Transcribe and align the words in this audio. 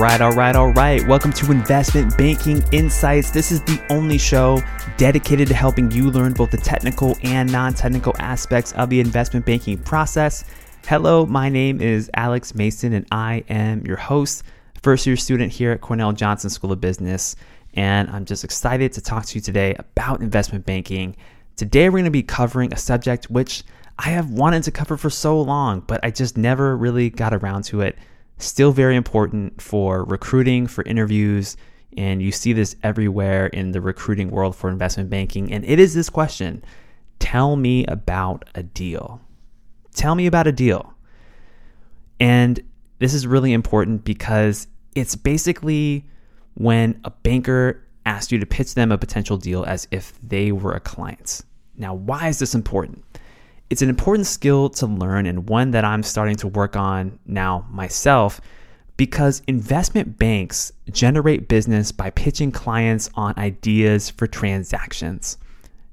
right, 0.00 0.22
all 0.22 0.32
right, 0.32 0.56
all 0.56 0.72
right. 0.72 1.06
Welcome 1.06 1.30
to 1.34 1.52
Investment 1.52 2.16
Banking 2.16 2.64
Insights. 2.72 3.30
This 3.30 3.52
is 3.52 3.60
the 3.64 3.78
only 3.90 4.16
show 4.16 4.58
dedicated 4.96 5.46
to 5.48 5.54
helping 5.54 5.90
you 5.90 6.10
learn 6.10 6.32
both 6.32 6.50
the 6.50 6.56
technical 6.56 7.18
and 7.22 7.52
non 7.52 7.74
technical 7.74 8.14
aspects 8.18 8.72
of 8.72 8.88
the 8.88 8.98
investment 8.98 9.44
banking 9.44 9.76
process. 9.76 10.44
Hello, 10.86 11.26
my 11.26 11.50
name 11.50 11.82
is 11.82 12.10
Alex 12.14 12.54
Mason, 12.54 12.94
and 12.94 13.06
I 13.12 13.44
am 13.50 13.84
your 13.84 13.98
host, 13.98 14.42
first 14.82 15.06
year 15.06 15.18
student 15.18 15.52
here 15.52 15.70
at 15.70 15.82
Cornell 15.82 16.12
Johnson 16.12 16.48
School 16.48 16.72
of 16.72 16.80
Business. 16.80 17.36
And 17.74 18.08
I'm 18.08 18.24
just 18.24 18.42
excited 18.42 18.94
to 18.94 19.02
talk 19.02 19.26
to 19.26 19.34
you 19.34 19.42
today 19.42 19.76
about 19.78 20.22
investment 20.22 20.64
banking. 20.64 21.14
Today, 21.56 21.90
we're 21.90 21.98
going 21.98 22.04
to 22.04 22.10
be 22.10 22.22
covering 22.22 22.72
a 22.72 22.78
subject 22.78 23.28
which 23.28 23.64
I 23.98 24.08
have 24.08 24.30
wanted 24.30 24.62
to 24.62 24.70
cover 24.70 24.96
for 24.96 25.10
so 25.10 25.38
long, 25.42 25.80
but 25.80 26.00
I 26.02 26.10
just 26.10 26.38
never 26.38 26.74
really 26.74 27.10
got 27.10 27.34
around 27.34 27.64
to 27.64 27.82
it 27.82 27.98
still 28.40 28.72
very 28.72 28.96
important 28.96 29.60
for 29.60 30.04
recruiting, 30.04 30.66
for 30.66 30.82
interviews, 30.84 31.56
and 31.96 32.22
you 32.22 32.32
see 32.32 32.52
this 32.52 32.76
everywhere 32.82 33.46
in 33.48 33.72
the 33.72 33.80
recruiting 33.80 34.30
world 34.30 34.54
for 34.54 34.70
investment 34.70 35.10
banking. 35.10 35.52
And 35.52 35.64
it 35.64 35.78
is 35.78 35.94
this 35.94 36.10
question 36.10 36.62
Tell 37.18 37.56
me 37.56 37.84
about 37.86 38.48
a 38.54 38.62
deal. 38.62 39.20
Tell 39.94 40.14
me 40.14 40.26
about 40.26 40.46
a 40.46 40.52
deal. 40.52 40.94
And 42.18 42.60
this 42.98 43.14
is 43.14 43.26
really 43.26 43.52
important 43.52 44.04
because 44.04 44.66
it's 44.94 45.16
basically 45.16 46.06
when 46.54 47.00
a 47.04 47.10
banker 47.10 47.82
asks 48.06 48.32
you 48.32 48.38
to 48.38 48.46
pitch 48.46 48.74
them 48.74 48.92
a 48.92 48.98
potential 48.98 49.36
deal 49.36 49.64
as 49.64 49.86
if 49.90 50.18
they 50.22 50.52
were 50.52 50.72
a 50.72 50.80
client. 50.80 51.42
Now, 51.76 51.94
why 51.94 52.28
is 52.28 52.38
this 52.38 52.54
important? 52.54 53.04
It's 53.70 53.82
an 53.82 53.88
important 53.88 54.26
skill 54.26 54.68
to 54.70 54.86
learn 54.86 55.26
and 55.26 55.48
one 55.48 55.70
that 55.70 55.84
I'm 55.84 56.02
starting 56.02 56.34
to 56.38 56.48
work 56.48 56.74
on 56.74 57.20
now 57.24 57.64
myself 57.70 58.40
because 58.96 59.42
investment 59.46 60.18
banks 60.18 60.72
generate 60.90 61.46
business 61.46 61.92
by 61.92 62.10
pitching 62.10 62.50
clients 62.50 63.08
on 63.14 63.32
ideas 63.38 64.10
for 64.10 64.26
transactions. 64.26 65.38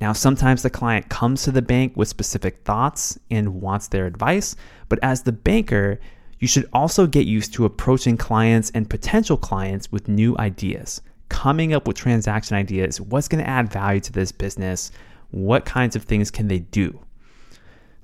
Now, 0.00 0.14
sometimes 0.14 0.62
the 0.62 0.70
client 0.70 1.10
comes 1.10 1.42
to 1.42 1.50
the 1.50 1.60
bank 1.60 1.92
with 1.94 2.08
specific 2.08 2.64
thoughts 2.64 3.18
and 3.30 3.60
wants 3.60 3.88
their 3.88 4.06
advice, 4.06 4.56
but 4.88 4.98
as 5.02 5.22
the 5.22 5.32
banker, 5.32 6.00
you 6.38 6.48
should 6.48 6.70
also 6.72 7.06
get 7.06 7.26
used 7.26 7.52
to 7.52 7.66
approaching 7.66 8.16
clients 8.16 8.70
and 8.70 8.88
potential 8.88 9.36
clients 9.36 9.92
with 9.92 10.08
new 10.08 10.34
ideas, 10.38 11.02
coming 11.28 11.74
up 11.74 11.86
with 11.86 11.98
transaction 11.98 12.56
ideas. 12.56 12.98
What's 12.98 13.28
going 13.28 13.44
to 13.44 13.50
add 13.50 13.70
value 13.70 14.00
to 14.00 14.12
this 14.12 14.32
business? 14.32 14.90
What 15.32 15.66
kinds 15.66 15.96
of 15.96 16.04
things 16.04 16.30
can 16.30 16.48
they 16.48 16.60
do? 16.60 16.98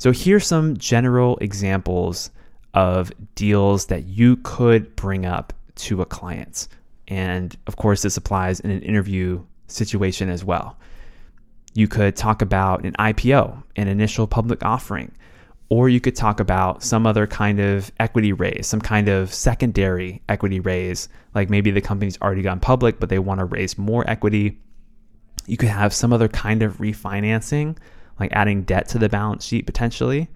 So 0.04 0.12
here's 0.12 0.46
some 0.46 0.76
general 0.76 1.38
examples 1.38 2.30
of 2.74 3.10
deals 3.36 3.86
that 3.86 4.04
you 4.04 4.36
could 4.36 4.94
bring 4.96 5.24
up 5.24 5.54
to 5.76 6.02
a 6.02 6.04
client. 6.04 6.68
And 7.08 7.56
of 7.66 7.76
course, 7.76 8.02
this 8.02 8.18
applies 8.18 8.60
in 8.60 8.70
an 8.70 8.82
interview 8.82 9.42
situation 9.66 10.28
as 10.28 10.44
well. 10.44 10.76
You 11.72 11.88
could 11.88 12.16
talk 12.16 12.42
about 12.42 12.84
an 12.84 12.92
IPO, 12.98 13.62
an 13.76 13.88
initial 13.88 14.26
public 14.26 14.62
offering, 14.62 15.10
or 15.70 15.88
you 15.88 16.00
could 16.02 16.16
talk 16.16 16.38
about 16.38 16.82
some 16.82 17.06
other 17.06 17.26
kind 17.26 17.58
of 17.58 17.90
equity 17.98 18.34
raise, 18.34 18.66
some 18.66 18.82
kind 18.82 19.08
of 19.08 19.32
secondary 19.32 20.20
equity 20.28 20.60
raise, 20.60 21.08
like 21.34 21.48
maybe 21.48 21.70
the 21.70 21.80
company's 21.80 22.20
already 22.20 22.42
gone 22.42 22.60
public, 22.60 23.00
but 23.00 23.08
they 23.08 23.18
want 23.18 23.38
to 23.38 23.46
raise 23.46 23.78
more 23.78 24.04
equity. 24.06 24.58
You 25.46 25.56
could 25.56 25.70
have 25.70 25.94
some 25.94 26.12
other 26.12 26.28
kind 26.28 26.62
of 26.62 26.76
refinancing 26.76 27.78
like 28.20 28.32
adding 28.32 28.62
debt 28.62 28.88
to 28.88 28.98
the 28.98 29.08
balance 29.08 29.44
sheet 29.44 29.66
potentially, 29.66 30.28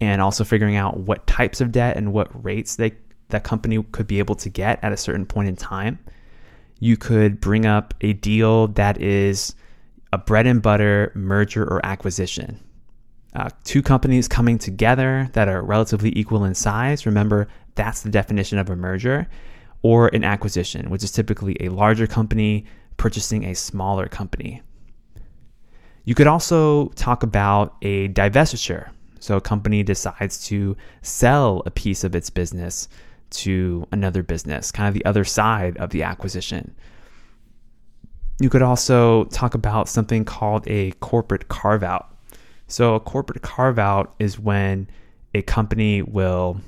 and 0.00 0.20
also 0.20 0.44
figuring 0.44 0.76
out 0.76 0.98
what 0.98 1.26
types 1.26 1.60
of 1.60 1.72
debt 1.72 1.96
and 1.96 2.12
what 2.12 2.44
rates 2.44 2.76
they 2.76 2.92
that 3.28 3.42
company 3.42 3.82
could 3.90 4.06
be 4.06 4.18
able 4.20 4.36
to 4.36 4.48
get 4.48 4.78
at 4.84 4.92
a 4.92 4.96
certain 4.96 5.26
point 5.26 5.48
in 5.48 5.56
time. 5.56 5.98
You 6.78 6.96
could 6.96 7.40
bring 7.40 7.66
up 7.66 7.94
a 8.00 8.12
deal 8.12 8.68
that 8.68 9.00
is 9.00 9.54
a 10.12 10.18
bread 10.18 10.46
and 10.46 10.62
butter 10.62 11.10
merger 11.14 11.64
or 11.64 11.84
acquisition. 11.84 12.60
Uh, 13.34 13.50
two 13.64 13.82
companies 13.82 14.28
coming 14.28 14.58
together 14.58 15.28
that 15.32 15.48
are 15.48 15.62
relatively 15.62 16.12
equal 16.16 16.44
in 16.44 16.54
size. 16.54 17.04
Remember, 17.04 17.48
that's 17.74 18.02
the 18.02 18.10
definition 18.10 18.58
of 18.58 18.70
a 18.70 18.76
merger, 18.76 19.26
or 19.82 20.08
an 20.08 20.24
acquisition, 20.24 20.88
which 20.88 21.04
is 21.04 21.12
typically 21.12 21.56
a 21.60 21.68
larger 21.68 22.06
company 22.06 22.64
purchasing 22.96 23.44
a 23.44 23.54
smaller 23.54 24.06
company. 24.06 24.62
You 26.06 26.14
could 26.14 26.28
also 26.28 26.86
talk 26.90 27.24
about 27.24 27.74
a 27.82 28.08
divestiture. 28.08 28.90
So 29.18 29.36
a 29.36 29.40
company 29.40 29.82
decides 29.82 30.46
to 30.46 30.76
sell 31.02 31.64
a 31.66 31.70
piece 31.70 32.04
of 32.04 32.14
its 32.14 32.30
business 32.30 32.88
to 33.30 33.86
another 33.90 34.22
business, 34.22 34.70
kind 34.70 34.86
of 34.86 34.94
the 34.94 35.04
other 35.04 35.24
side 35.24 35.76
of 35.78 35.90
the 35.90 36.04
acquisition. 36.04 36.76
You 38.38 38.48
could 38.48 38.62
also 38.62 39.24
talk 39.24 39.54
about 39.54 39.88
something 39.88 40.24
called 40.24 40.66
a 40.68 40.92
corporate 41.00 41.48
carve 41.48 41.82
out. 41.82 42.14
So, 42.68 42.94
a 42.94 43.00
corporate 43.00 43.42
carve 43.42 43.78
out 43.78 44.14
is 44.20 44.38
when 44.38 44.88
a 45.34 45.42
company 45.42 46.02
will 46.02 46.60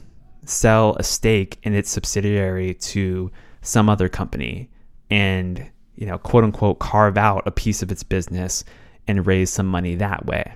sell 0.44 0.96
a 0.96 1.04
stake 1.04 1.58
in 1.62 1.74
its 1.74 1.90
subsidiary 1.90 2.74
to 2.74 3.30
some 3.62 3.88
other 3.88 4.08
company 4.08 4.68
and, 5.10 5.70
you 5.94 6.06
know, 6.06 6.18
quote 6.18 6.42
unquote, 6.42 6.80
carve 6.80 7.16
out 7.16 7.46
a 7.46 7.52
piece 7.52 7.82
of 7.82 7.92
its 7.92 8.02
business 8.02 8.64
and 9.08 9.26
raise 9.26 9.50
some 9.50 9.66
money 9.66 9.96
that 9.96 10.26
way. 10.26 10.54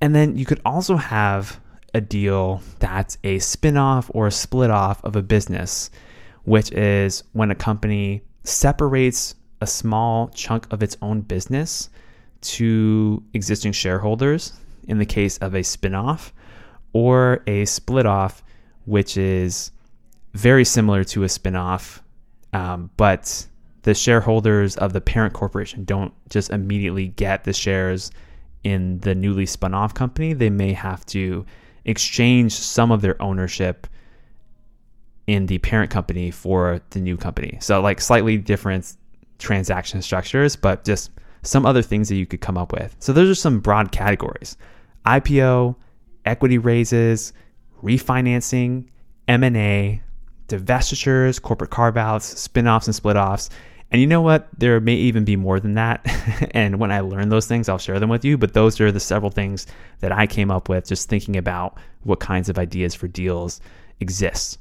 And 0.00 0.14
then 0.14 0.36
you 0.36 0.44
could 0.44 0.60
also 0.64 0.96
have 0.96 1.58
a 1.94 2.00
deal 2.00 2.60
that's 2.78 3.16
a 3.24 3.38
spin-off 3.38 4.10
or 4.14 4.26
a 4.26 4.30
split 4.30 4.70
off 4.70 5.02
of 5.02 5.16
a 5.16 5.22
business, 5.22 5.90
which 6.44 6.70
is 6.72 7.24
when 7.32 7.50
a 7.50 7.54
company 7.54 8.22
separates 8.44 9.34
a 9.60 9.66
small 9.66 10.28
chunk 10.28 10.70
of 10.70 10.82
its 10.82 10.96
own 11.00 11.22
business 11.22 11.88
to 12.42 13.22
existing 13.32 13.72
shareholders 13.72 14.52
in 14.86 14.98
the 14.98 15.06
case 15.06 15.38
of 15.38 15.54
a 15.54 15.62
spin-off 15.62 16.32
or 16.92 17.42
a 17.46 17.64
split 17.64 18.06
off 18.06 18.42
which 18.84 19.16
is 19.16 19.72
very 20.34 20.64
similar 20.64 21.02
to 21.02 21.24
a 21.24 21.28
spin-off 21.28 22.02
um, 22.52 22.90
but 22.96 23.46
the 23.86 23.94
shareholders 23.94 24.76
of 24.78 24.92
the 24.92 25.00
parent 25.00 25.32
corporation 25.32 25.84
don't 25.84 26.12
just 26.28 26.50
immediately 26.50 27.06
get 27.06 27.44
the 27.44 27.52
shares 27.52 28.10
in 28.64 28.98
the 28.98 29.14
newly 29.14 29.46
spun 29.46 29.74
off 29.74 29.94
company. 29.94 30.32
They 30.32 30.50
may 30.50 30.72
have 30.72 31.06
to 31.06 31.46
exchange 31.84 32.52
some 32.52 32.90
of 32.90 33.00
their 33.00 33.20
ownership 33.22 33.86
in 35.28 35.46
the 35.46 35.58
parent 35.58 35.92
company 35.92 36.32
for 36.32 36.80
the 36.90 36.98
new 36.98 37.16
company. 37.16 37.58
So, 37.60 37.80
like 37.80 38.00
slightly 38.00 38.38
different 38.38 38.96
transaction 39.38 40.02
structures, 40.02 40.56
but 40.56 40.84
just 40.84 41.12
some 41.42 41.64
other 41.64 41.80
things 41.80 42.08
that 42.08 42.16
you 42.16 42.26
could 42.26 42.40
come 42.40 42.58
up 42.58 42.72
with. 42.72 42.96
So, 42.98 43.12
those 43.12 43.30
are 43.30 43.36
some 43.36 43.60
broad 43.60 43.92
categories 43.92 44.56
IPO, 45.06 45.76
equity 46.24 46.58
raises, 46.58 47.32
refinancing, 47.84 48.88
M&A, 49.28 50.02
divestitures, 50.48 51.40
corporate 51.40 51.70
carve-outs, 51.70 52.40
spin-offs 52.40 52.88
and 52.88 52.96
split-offs, 52.96 53.48
and 53.90 54.00
you 54.00 54.06
know 54.06 54.20
what? 54.20 54.48
There 54.58 54.80
may 54.80 54.94
even 54.94 55.24
be 55.24 55.36
more 55.36 55.60
than 55.60 55.74
that. 55.74 56.04
and 56.52 56.78
when 56.78 56.90
I 56.90 57.00
learn 57.00 57.28
those 57.28 57.46
things, 57.46 57.68
I'll 57.68 57.78
share 57.78 58.00
them 58.00 58.10
with 58.10 58.24
you. 58.24 58.36
But 58.36 58.52
those 58.52 58.80
are 58.80 58.90
the 58.90 59.00
several 59.00 59.30
things 59.30 59.66
that 60.00 60.12
I 60.12 60.26
came 60.26 60.50
up 60.50 60.68
with 60.68 60.88
just 60.88 61.08
thinking 61.08 61.36
about 61.36 61.78
what 62.02 62.20
kinds 62.20 62.48
of 62.48 62.58
ideas 62.58 62.94
for 62.94 63.06
deals 63.06 63.60
exist. 64.00 64.58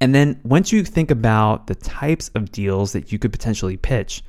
And 0.00 0.14
then 0.14 0.40
once 0.44 0.72
you 0.72 0.84
think 0.84 1.10
about 1.10 1.66
the 1.66 1.74
types 1.74 2.30
of 2.34 2.52
deals 2.52 2.92
that 2.92 3.12
you 3.12 3.18
could 3.18 3.32
potentially 3.32 3.76
pitch, 3.76 4.22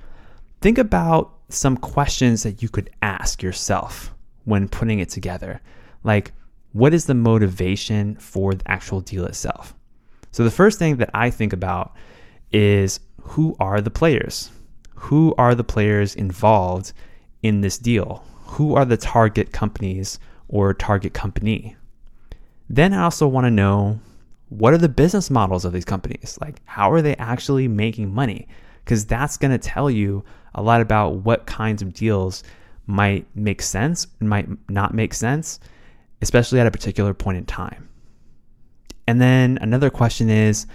think 0.61 0.77
about 0.77 1.33
some 1.49 1.77
questions 1.77 2.43
that 2.43 2.61
you 2.61 2.69
could 2.69 2.89
ask 3.01 3.41
yourself 3.41 4.13
when 4.45 4.67
putting 4.67 4.99
it 4.99 5.09
together. 5.09 5.61
Like, 6.03 6.31
what 6.73 6.93
is 6.93 7.05
the 7.05 7.15
motivation 7.15 8.15
for 8.15 8.53
the 8.53 8.71
actual 8.71 9.01
deal 9.01 9.25
itself? 9.25 9.75
So, 10.31 10.43
the 10.43 10.51
first 10.51 10.77
thing 10.77 10.97
that 10.97 11.09
I 11.13 11.29
think 11.31 11.53
about 11.53 11.95
is 12.51 12.99
who 13.23 13.55
are 13.59 13.81
the 13.81 13.89
players? 13.89 14.51
Who 14.95 15.33
are 15.37 15.55
the 15.55 15.63
players 15.63 16.15
involved 16.15 16.93
in 17.41 17.61
this 17.61 17.77
deal? 17.77 18.23
Who 18.45 18.75
are 18.75 18.85
the 18.85 18.97
target 18.97 19.51
companies 19.51 20.19
or 20.47 20.73
target 20.73 21.13
company? 21.13 21.75
Then 22.69 22.93
I 22.93 23.03
also 23.03 23.27
want 23.27 23.45
to 23.45 23.51
know 23.51 23.99
what 24.49 24.73
are 24.73 24.77
the 24.77 24.89
business 24.89 25.29
models 25.29 25.63
of 25.63 25.73
these 25.73 25.85
companies? 25.85 26.37
Like, 26.41 26.61
how 26.65 26.91
are 26.91 27.01
they 27.01 27.15
actually 27.15 27.67
making 27.67 28.13
money? 28.13 28.47
Because 28.83 29.05
that's 29.05 29.37
going 29.37 29.51
to 29.51 29.57
tell 29.57 29.89
you 29.89 30.23
a 30.55 30.61
lot 30.61 30.81
about 30.81 31.17
what 31.17 31.45
kinds 31.45 31.81
of 31.81 31.93
deals 31.93 32.43
might 32.87 33.27
make 33.35 33.61
sense 33.61 34.07
and 34.19 34.27
might 34.27 34.49
not 34.69 34.93
make 34.95 35.13
sense, 35.13 35.59
especially 36.21 36.59
at 36.59 36.67
a 36.67 36.71
particular 36.71 37.13
point 37.13 37.37
in 37.37 37.45
time. 37.45 37.87
And 39.07 39.21
then 39.21 39.59
another 39.61 39.89
question 39.89 40.29
is 40.29 40.65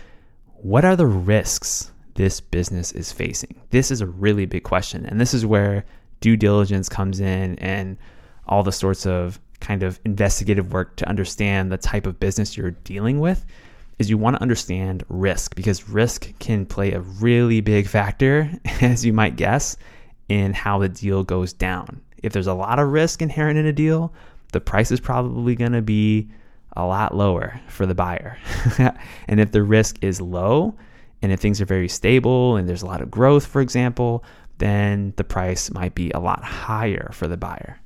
what 0.55 0.85
are 0.85 0.97
the 0.97 1.07
risks 1.07 1.91
this 2.15 2.41
business 2.41 2.93
is 2.93 3.13
facing? 3.13 3.61
This 3.71 3.91
is 3.91 4.01
a 4.01 4.07
really 4.07 4.47
big 4.47 4.63
question. 4.63 5.07
And 5.07 5.21
this 5.21 5.35
is 5.35 5.45
where 5.45 5.85
due 6.21 6.37
diligence 6.37 6.89
comes 6.89 7.21
in 7.21 7.59
and 7.59 7.97
all 8.47 8.63
the 8.63 8.73
sorts 8.73 9.07
of 9.07 9.39
kind 9.61 9.83
of 9.83 9.99
investigative 10.05 10.73
work 10.73 10.97
to 10.97 11.09
understand 11.09 11.73
the 11.73 11.79
type 11.79 12.07
of 12.07 12.21
business 12.21 12.57
you're 12.57 12.73
dealing 12.85 13.21
with. 13.21 13.45
is 13.99 14.11
you 14.11 14.19
want 14.19 14.37
to 14.37 14.43
understand 14.43 15.05
risk 15.09 15.55
because 15.55 15.89
risk 15.89 16.33
can 16.41 16.67
play 16.67 16.93
a 16.93 17.01
really 17.01 17.61
big 17.61 17.87
factor, 17.87 18.51
as 18.81 19.05
you 19.05 19.13
might 19.13 19.37
guess, 19.37 19.77
in 20.29 20.53
how 20.53 20.79
the 20.79 20.89
deal 20.89 21.23
goes 21.23 21.53
down. 21.53 22.01
If 22.23 22.33
there's 22.33 22.47
a 22.47 22.55
lot 22.55 22.79
of 22.79 22.89
risk 22.89 23.23
inherent 23.23 23.59
in 23.59 23.67
a 23.67 23.73
deal, 23.73 24.13
the 24.53 24.61
price 24.61 24.91
is 24.91 25.01
probably 25.01 25.55
going 25.55 25.73
to 25.73 25.83
be 25.83 26.29
a 26.77 26.85
lot 26.85 27.17
lower 27.17 27.61
for 27.69 27.87
the 27.87 27.95
buyer. 27.95 28.39
and 29.29 29.41
if 29.41 29.53
the 29.53 29.63
risk 29.63 29.99
is 30.03 30.21
low, 30.21 30.75
and 31.25 31.33
if 31.33 31.41
things 31.41 31.59
are 31.59 31.65
very 31.65 31.89
stable 31.89 32.57
and 32.57 32.69
there's 32.69 32.83
a 32.83 32.87
lot 32.87 33.01
of 33.01 33.11
growth, 33.11 33.47
for 33.47 33.63
example, 33.63 34.23
then 34.59 35.15
the 35.17 35.25
price 35.25 35.71
might 35.71 35.95
be 35.95 36.11
a 36.11 36.21
lot 36.21 36.45
higher 36.45 37.11
for 37.15 37.27
the 37.27 37.39
buyer. 37.39 37.81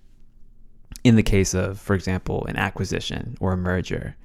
In 1.05 1.14
the 1.14 1.23
case 1.23 1.55
of, 1.55 1.79
for 1.79 1.94
example, 1.94 2.44
an 2.46 2.56
acquisition 2.56 3.37
or 3.38 3.52
a 3.52 3.56
merger. 3.56 4.17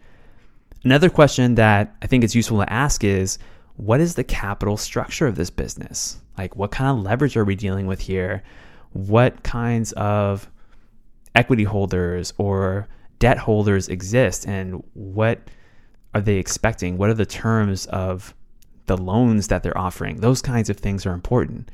Another 0.84 1.12
question 1.12 1.54
that 1.56 1.96
I 2.02 2.08
think 2.08 2.24
is 2.24 2.34
useful 2.34 2.58
to 2.58 2.74
ask 2.74 3.04
is 3.04 3.38
what 3.76 4.00
is 4.00 4.16
the 4.16 4.24
capital 4.24 4.78
structure 4.78 5.28
of 5.28 5.36
this 5.36 5.52
business? 5.52 6.20
Like, 6.36 6.56
what 6.56 6.72
kind 6.72 6.90
of 6.90 7.04
leverage 7.06 7.38
are 7.38 7.46
we 7.46 7.54
dealing 7.54 7.86
with 7.86 8.00
here? 8.00 8.42
What 8.94 9.44
kinds 9.44 9.92
of 9.92 10.50
equity 11.36 11.66
holders 11.66 12.34
or 12.40 12.88
debt 13.20 13.38
holders 13.38 13.90
exist 13.90 14.48
and 14.48 14.84
what 14.94 15.52
are 16.16 16.22
they 16.22 16.38
expecting? 16.38 16.98
What 16.98 17.12
are 17.12 17.16
the 17.16 17.28
terms 17.28 17.86
of 17.86 18.34
the 18.86 18.98
loans 18.98 19.48
that 19.48 19.64
they're 19.64 19.78
offering? 19.78 20.18
Those 20.18 20.42
kinds 20.42 20.70
of 20.70 20.78
things 20.78 21.06
are 21.06 21.14
important. 21.14 21.70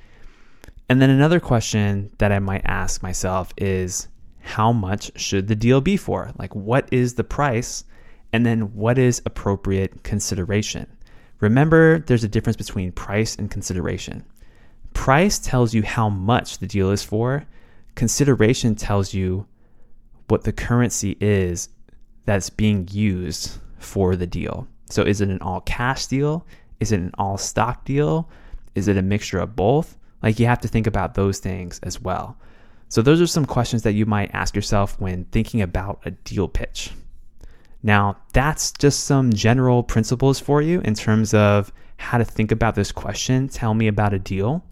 And 0.89 1.01
then 1.01 1.09
another 1.09 1.39
question 1.39 2.11
that 2.17 2.31
I 2.31 2.39
might 2.39 2.65
ask 2.65 3.03
myself 3.03 3.53
is 3.57 4.07
how 4.39 4.71
much 4.71 5.11
should 5.19 5.47
the 5.47 5.55
deal 5.55 5.81
be 5.81 5.97
for? 5.97 6.31
Like, 6.37 6.55
what 6.55 6.87
is 6.91 7.13
the 7.13 7.23
price? 7.23 7.83
And 8.33 8.45
then 8.45 8.73
what 8.73 8.97
is 8.97 9.21
appropriate 9.25 10.03
consideration? 10.03 10.87
Remember, 11.39 11.99
there's 11.99 12.23
a 12.23 12.27
difference 12.27 12.57
between 12.57 12.91
price 12.91 13.35
and 13.35 13.49
consideration. 13.49 14.25
Price 14.93 15.39
tells 15.39 15.73
you 15.73 15.83
how 15.83 16.09
much 16.09 16.57
the 16.57 16.67
deal 16.67 16.91
is 16.91 17.03
for, 17.03 17.45
consideration 17.95 18.75
tells 18.75 19.13
you 19.13 19.45
what 20.27 20.43
the 20.43 20.51
currency 20.51 21.17
is 21.19 21.69
that's 22.25 22.49
being 22.49 22.87
used 22.91 23.57
for 23.77 24.15
the 24.15 24.27
deal. 24.27 24.67
So, 24.89 25.03
is 25.03 25.21
it 25.21 25.29
an 25.29 25.41
all 25.41 25.61
cash 25.61 26.07
deal? 26.07 26.45
Is 26.79 26.91
it 26.91 26.99
an 26.99 27.11
all 27.17 27.37
stock 27.37 27.85
deal? 27.85 28.29
Is 28.75 28.87
it 28.87 28.97
a 28.97 29.01
mixture 29.01 29.39
of 29.39 29.55
both? 29.55 29.97
Like, 30.21 30.39
you 30.39 30.45
have 30.45 30.59
to 30.61 30.67
think 30.67 30.87
about 30.87 31.13
those 31.13 31.39
things 31.39 31.79
as 31.83 32.01
well. 32.01 32.37
So, 32.89 33.01
those 33.01 33.21
are 33.21 33.27
some 33.27 33.45
questions 33.45 33.83
that 33.83 33.93
you 33.93 34.05
might 34.05 34.31
ask 34.33 34.55
yourself 34.55 34.99
when 34.99 35.25
thinking 35.25 35.61
about 35.61 36.01
a 36.05 36.11
deal 36.11 36.47
pitch. 36.47 36.91
Now, 37.83 38.17
that's 38.33 38.71
just 38.71 39.05
some 39.05 39.31
general 39.31 39.83
principles 39.83 40.39
for 40.39 40.61
you 40.61 40.81
in 40.81 40.93
terms 40.93 41.33
of 41.33 41.71
how 41.97 42.17
to 42.17 42.25
think 42.25 42.51
about 42.51 42.75
this 42.75 42.91
question. 42.91 43.47
Tell 43.47 43.73
me 43.73 43.87
about 43.87 44.13
a 44.13 44.19
deal. 44.19 44.63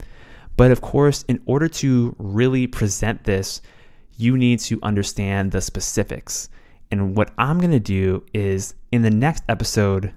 But 0.57 0.71
of 0.71 0.81
course, 0.81 1.23
in 1.27 1.41
order 1.45 1.67
to 1.69 2.15
really 2.17 2.67
present 2.67 3.23
this, 3.23 3.61
you 4.17 4.35
need 4.35 4.59
to 4.61 4.79
understand 4.81 5.51
the 5.51 5.61
specifics. 5.61 6.49
And 6.89 7.15
what 7.15 7.31
I'm 7.37 7.59
going 7.59 7.71
to 7.71 7.79
do 7.79 8.23
is 8.33 8.73
in 8.91 9.03
the 9.03 9.11
next 9.11 9.43
episode 9.47 10.11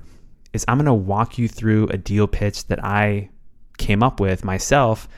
is 0.52 0.64
I'm 0.68 0.78
going 0.78 0.86
to 0.86 0.94
walk 0.94 1.38
you 1.38 1.48
through 1.48 1.88
a 1.88 1.96
deal 1.96 2.26
pitch 2.26 2.66
that 2.66 2.84
I 2.84 3.30
came 3.78 4.02
up 4.02 4.20
with 4.20 4.44
myself 4.44 5.08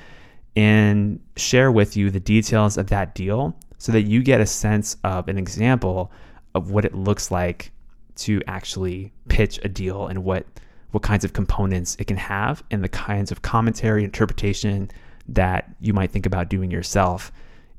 and 0.54 1.20
share 1.36 1.72
with 1.72 1.96
you 1.96 2.10
the 2.10 2.20
details 2.20 2.76
of 2.76 2.88
that 2.88 3.14
deal 3.14 3.56
so 3.78 3.92
that 3.92 4.02
you 4.02 4.22
get 4.22 4.40
a 4.40 4.46
sense 4.46 4.96
of 5.02 5.28
an 5.28 5.38
example 5.38 6.12
of 6.54 6.70
what 6.70 6.84
it 6.84 6.94
looks 6.94 7.30
like 7.30 7.72
to 8.14 8.40
actually 8.46 9.12
pitch 9.28 9.58
a 9.64 9.68
deal 9.68 10.06
and 10.06 10.24
what 10.24 10.46
what 10.90 11.02
kinds 11.02 11.24
of 11.24 11.32
components 11.32 11.96
it 11.98 12.06
can 12.06 12.18
have 12.18 12.62
and 12.70 12.84
the 12.84 12.88
kinds 12.88 13.32
of 13.32 13.40
commentary 13.40 14.04
interpretation 14.04 14.90
that 15.26 15.74
you 15.80 15.94
might 15.94 16.10
think 16.10 16.26
about 16.26 16.50
doing 16.50 16.70
yourself 16.70 17.32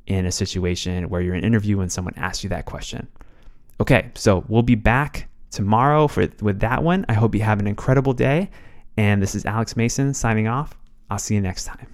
in 0.07 0.25
a 0.25 0.31
situation 0.31 1.07
where 1.09 1.21
you're 1.21 1.35
in 1.35 1.43
an 1.43 1.45
interview 1.45 1.79
and 1.79 1.91
someone 1.91 2.13
asks 2.17 2.43
you 2.43 2.49
that 2.49 2.65
question. 2.65 3.07
Okay, 3.79 4.09
so 4.15 4.43
we'll 4.47 4.63
be 4.63 4.75
back 4.75 5.29
tomorrow 5.53 6.07
for 6.07 6.27
with 6.41 6.59
that 6.59 6.83
one. 6.83 7.05
I 7.07 7.13
hope 7.13 7.35
you 7.35 7.41
have 7.41 7.59
an 7.59 7.67
incredible 7.67 8.13
day. 8.13 8.49
And 8.97 9.21
this 9.21 9.35
is 9.35 9.45
Alex 9.45 9.75
Mason 9.75 10.13
signing 10.13 10.47
off. 10.47 10.77
I'll 11.09 11.17
see 11.19 11.35
you 11.35 11.41
next 11.41 11.65
time. 11.65 11.87